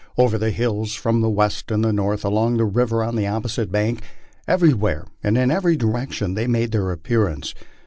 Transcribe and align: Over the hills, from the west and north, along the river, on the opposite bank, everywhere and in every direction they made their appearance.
Over 0.17 0.39
the 0.39 0.49
hills, 0.49 0.95
from 0.95 1.21
the 1.21 1.29
west 1.29 1.69
and 1.69 1.83
north, 1.83 2.25
along 2.25 2.57
the 2.57 2.65
river, 2.65 3.03
on 3.03 3.15
the 3.15 3.27
opposite 3.27 3.71
bank, 3.71 4.01
everywhere 4.47 5.05
and 5.21 5.37
in 5.37 5.51
every 5.51 5.77
direction 5.77 6.33
they 6.33 6.47
made 6.47 6.71
their 6.71 6.89
appearance. 6.89 7.53